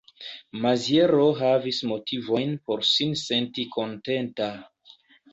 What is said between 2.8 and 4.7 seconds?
sin senti kontenta.